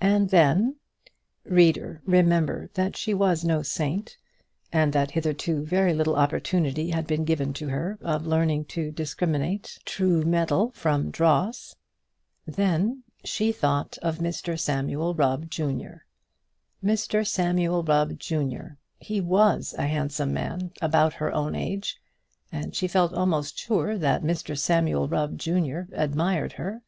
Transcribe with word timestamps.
And 0.00 0.30
then 0.30 0.74
Reader! 1.44 2.02
remember 2.04 2.70
that 2.74 2.96
she 2.96 3.14
was 3.14 3.44
no 3.44 3.62
saint, 3.62 4.16
and 4.72 4.92
that 4.92 5.12
hitherto 5.12 5.64
very 5.64 5.94
little 5.94 6.16
opportunity 6.16 6.90
had 6.90 7.06
been 7.06 7.24
given 7.24 7.52
to 7.52 7.68
her 7.68 8.00
of 8.02 8.26
learning 8.26 8.64
to 8.64 8.90
discriminate 8.90 9.78
true 9.84 10.22
metal 10.22 10.72
from 10.74 11.12
dross. 11.12 11.76
Then 12.48 13.04
she 13.22 13.52
thought 13.52 13.96
of 13.98 14.18
Mr 14.18 14.58
Samuel 14.58 15.14
Rubb, 15.14 15.48
junior. 15.48 16.04
Mr 16.82 17.24
Samuel 17.24 17.84
Rubb, 17.84 18.18
junior, 18.18 18.76
was 19.08 19.72
a 19.78 19.86
handsome 19.86 20.32
man, 20.32 20.72
about 20.82 21.12
her 21.12 21.32
own 21.32 21.54
age; 21.54 22.00
and 22.50 22.74
she 22.74 22.88
felt 22.88 23.12
almost 23.14 23.56
sure 23.56 23.96
that 23.98 24.24
Mr 24.24 24.58
Samuel 24.58 25.06
Rubb, 25.06 25.38
junior, 25.38 25.86
admired 25.92 26.54
her. 26.54 26.82